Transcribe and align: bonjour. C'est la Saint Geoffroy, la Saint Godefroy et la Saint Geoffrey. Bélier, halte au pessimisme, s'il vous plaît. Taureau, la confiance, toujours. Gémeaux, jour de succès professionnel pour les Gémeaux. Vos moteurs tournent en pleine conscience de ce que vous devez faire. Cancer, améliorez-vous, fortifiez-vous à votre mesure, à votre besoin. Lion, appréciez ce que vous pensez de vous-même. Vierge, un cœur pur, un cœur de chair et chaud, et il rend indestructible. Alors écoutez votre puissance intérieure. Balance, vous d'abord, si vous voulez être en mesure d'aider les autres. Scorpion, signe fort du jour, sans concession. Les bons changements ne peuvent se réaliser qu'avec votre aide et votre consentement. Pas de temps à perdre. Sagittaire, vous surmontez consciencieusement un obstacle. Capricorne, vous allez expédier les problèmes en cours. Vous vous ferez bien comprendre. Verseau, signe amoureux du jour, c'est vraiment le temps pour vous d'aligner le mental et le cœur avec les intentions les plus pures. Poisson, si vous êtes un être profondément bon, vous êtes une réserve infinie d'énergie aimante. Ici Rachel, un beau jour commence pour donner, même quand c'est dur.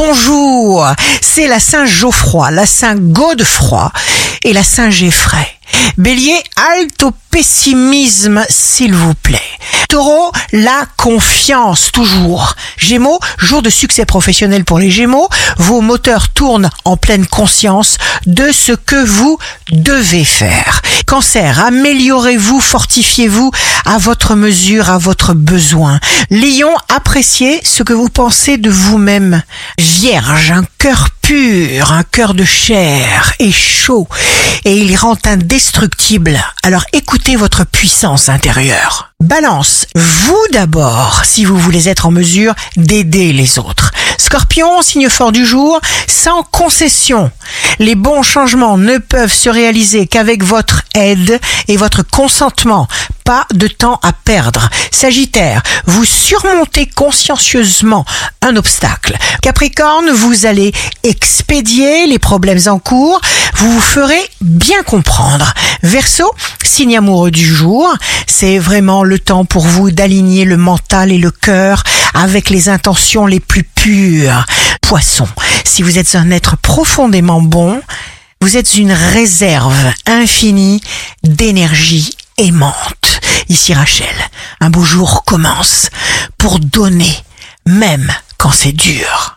bonjour. 0.00 0.86
C'est 1.20 1.46
la 1.46 1.60
Saint 1.60 1.84
Geoffroy, 1.84 2.50
la 2.52 2.64
Saint 2.64 2.94
Godefroy 2.94 3.92
et 4.42 4.54
la 4.54 4.62
Saint 4.62 4.88
Geoffrey. 4.88 5.46
Bélier, 5.98 6.42
halte 6.56 7.02
au 7.02 7.12
pessimisme, 7.30 8.42
s'il 8.48 8.94
vous 8.94 9.14
plaît. 9.14 9.38
Taureau, 9.90 10.32
la 10.52 10.86
confiance, 10.96 11.92
toujours. 11.92 12.54
Gémeaux, 12.78 13.18
jour 13.38 13.60
de 13.60 13.68
succès 13.68 14.06
professionnel 14.06 14.64
pour 14.64 14.78
les 14.78 14.90
Gémeaux. 14.90 15.28
Vos 15.58 15.82
moteurs 15.82 16.30
tournent 16.30 16.70
en 16.84 16.96
pleine 16.96 17.26
conscience 17.26 17.98
de 18.26 18.50
ce 18.52 18.72
que 18.72 19.04
vous 19.04 19.38
devez 19.70 20.24
faire. 20.24 20.80
Cancer, 21.06 21.60
améliorez-vous, 21.60 22.60
fortifiez-vous 22.60 23.50
à 23.90 23.98
votre 23.98 24.36
mesure, 24.36 24.88
à 24.88 24.98
votre 24.98 25.34
besoin. 25.34 25.98
Lion, 26.30 26.72
appréciez 26.94 27.60
ce 27.64 27.82
que 27.82 27.92
vous 27.92 28.08
pensez 28.08 28.56
de 28.56 28.70
vous-même. 28.70 29.42
Vierge, 29.80 30.52
un 30.52 30.64
cœur 30.78 31.08
pur, 31.20 31.90
un 31.90 32.04
cœur 32.04 32.34
de 32.34 32.44
chair 32.44 33.32
et 33.40 33.50
chaud, 33.50 34.06
et 34.64 34.76
il 34.76 34.96
rend 34.96 35.16
indestructible. 35.24 36.40
Alors 36.62 36.84
écoutez 36.92 37.34
votre 37.34 37.66
puissance 37.66 38.28
intérieure. 38.28 39.10
Balance, 39.18 39.86
vous 39.96 40.46
d'abord, 40.52 41.22
si 41.24 41.44
vous 41.44 41.58
voulez 41.58 41.88
être 41.88 42.06
en 42.06 42.12
mesure 42.12 42.54
d'aider 42.76 43.32
les 43.32 43.58
autres. 43.58 43.90
Scorpion, 44.18 44.82
signe 44.82 45.08
fort 45.08 45.32
du 45.32 45.44
jour, 45.44 45.80
sans 46.06 46.44
concession. 46.44 47.32
Les 47.80 47.96
bons 47.96 48.22
changements 48.22 48.78
ne 48.78 48.98
peuvent 48.98 49.32
se 49.32 49.50
réaliser 49.50 50.06
qu'avec 50.06 50.44
votre 50.44 50.82
aide 50.94 51.40
et 51.66 51.76
votre 51.76 52.02
consentement. 52.04 52.86
Pas 53.30 53.46
de 53.54 53.68
temps 53.68 54.00
à 54.02 54.12
perdre. 54.12 54.68
Sagittaire, 54.90 55.62
vous 55.86 56.04
surmontez 56.04 56.86
consciencieusement 56.86 58.04
un 58.42 58.56
obstacle. 58.56 59.16
Capricorne, 59.40 60.10
vous 60.10 60.46
allez 60.46 60.72
expédier 61.04 62.08
les 62.08 62.18
problèmes 62.18 62.58
en 62.66 62.80
cours. 62.80 63.20
Vous 63.54 63.70
vous 63.70 63.80
ferez 63.80 64.20
bien 64.40 64.82
comprendre. 64.82 65.54
Verseau, 65.84 66.28
signe 66.64 66.96
amoureux 66.96 67.30
du 67.30 67.46
jour, 67.46 67.94
c'est 68.26 68.58
vraiment 68.58 69.04
le 69.04 69.20
temps 69.20 69.44
pour 69.44 69.64
vous 69.64 69.92
d'aligner 69.92 70.44
le 70.44 70.56
mental 70.56 71.12
et 71.12 71.18
le 71.18 71.30
cœur 71.30 71.84
avec 72.14 72.50
les 72.50 72.68
intentions 72.68 73.26
les 73.26 73.38
plus 73.38 73.62
pures. 73.62 74.44
Poisson, 74.82 75.28
si 75.62 75.82
vous 75.82 75.98
êtes 75.98 76.16
un 76.16 76.32
être 76.32 76.56
profondément 76.56 77.40
bon, 77.40 77.80
vous 78.40 78.56
êtes 78.56 78.76
une 78.76 78.90
réserve 78.90 79.92
infinie 80.06 80.80
d'énergie 81.22 82.10
aimante. 82.38 82.99
Ici 83.50 83.74
Rachel, 83.74 84.14
un 84.60 84.70
beau 84.70 84.84
jour 84.84 85.24
commence 85.24 85.90
pour 86.38 86.60
donner, 86.60 87.12
même 87.66 88.08
quand 88.38 88.52
c'est 88.52 88.70
dur. 88.70 89.28